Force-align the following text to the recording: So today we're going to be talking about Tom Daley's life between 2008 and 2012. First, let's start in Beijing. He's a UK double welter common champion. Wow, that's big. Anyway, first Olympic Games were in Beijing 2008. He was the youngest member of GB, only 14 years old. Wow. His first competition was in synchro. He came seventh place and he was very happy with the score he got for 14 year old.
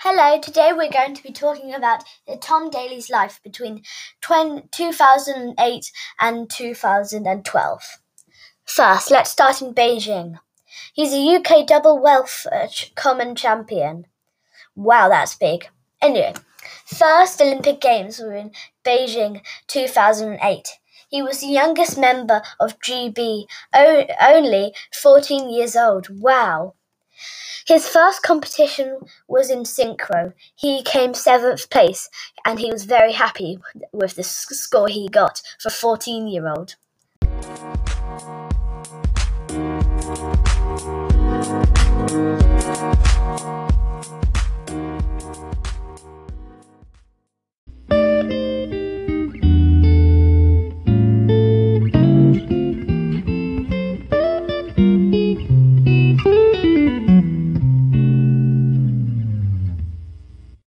So 0.00 0.40
today 0.40 0.72
we're 0.72 0.90
going 0.90 1.14
to 1.14 1.22
be 1.24 1.32
talking 1.32 1.74
about 1.74 2.04
Tom 2.40 2.70
Daley's 2.70 3.10
life 3.10 3.40
between 3.42 3.82
2008 4.22 5.92
and 6.20 6.48
2012. 6.48 7.82
First, 8.64 9.10
let's 9.10 9.30
start 9.30 9.60
in 9.60 9.74
Beijing. 9.74 10.38
He's 10.92 11.12
a 11.12 11.36
UK 11.36 11.66
double 11.66 12.00
welter 12.00 12.68
common 12.94 13.34
champion. 13.34 14.06
Wow, 14.76 15.08
that's 15.08 15.34
big. 15.34 15.68
Anyway, 16.00 16.34
first 16.86 17.40
Olympic 17.42 17.80
Games 17.80 18.20
were 18.20 18.34
in 18.34 18.52
Beijing 18.84 19.42
2008. 19.66 20.68
He 21.08 21.22
was 21.22 21.40
the 21.40 21.48
youngest 21.48 21.98
member 21.98 22.42
of 22.60 22.78
GB, 22.78 23.46
only 23.74 24.74
14 24.92 25.50
years 25.50 25.74
old. 25.74 26.20
Wow. 26.20 26.74
His 27.66 27.88
first 27.88 28.22
competition 28.22 29.00
was 29.26 29.50
in 29.50 29.64
synchro. 29.64 30.32
He 30.54 30.82
came 30.82 31.14
seventh 31.14 31.68
place 31.70 32.08
and 32.44 32.58
he 32.58 32.70
was 32.70 32.84
very 32.84 33.12
happy 33.12 33.58
with 33.92 34.14
the 34.14 34.22
score 34.22 34.88
he 34.88 35.08
got 35.08 35.42
for 35.60 35.70
14 35.70 36.28
year 36.28 36.48
old. 36.48 36.76